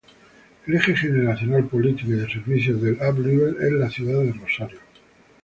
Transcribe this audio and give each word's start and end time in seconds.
El 0.65 0.73
eje 0.77 0.95
gerencial, 0.95 1.65
político 1.67 2.09
y 2.09 2.13
de 2.15 2.27
servicios 2.27 2.81
del 2.81 2.95
Up-River 3.07 3.61
es 3.63 3.71
la 3.71 3.87
ciudad 3.87 4.23
de 4.23 4.31
Rosario. 4.31 4.79